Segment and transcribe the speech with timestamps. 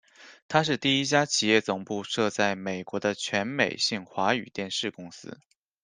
[0.47, 5.37] 它是第一家企业总部设在美国的全美性华语电视公司。